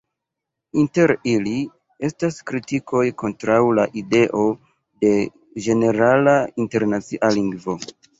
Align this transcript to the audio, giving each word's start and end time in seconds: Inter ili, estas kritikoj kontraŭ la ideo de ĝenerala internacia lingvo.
Inter 0.83 1.11
ili, 1.31 1.51
estas 2.07 2.39
kritikoj 2.51 3.03
kontraŭ 3.23 3.57
la 3.79 3.85
ideo 4.01 4.47
de 5.05 5.11
ĝenerala 5.67 6.33
internacia 6.65 7.31
lingvo. 7.37 7.77